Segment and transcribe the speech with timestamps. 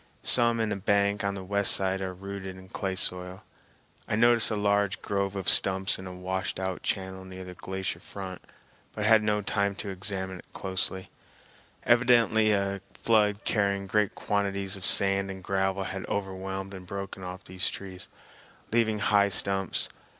[0.23, 3.43] Some in a bank of the west side are rooted in clay soil.
[4.07, 7.99] I noticed a large grove of stumps in a washed out channel near the glacier
[7.99, 8.41] front
[8.95, 11.11] but had no time to examine closely.
[11.85, 17.43] Evidently a flood carrying great quantities of sand and gravel had overwhelmed and broken off
[17.43, 18.07] these trees,
[18.71, 19.87] leaving high stumps.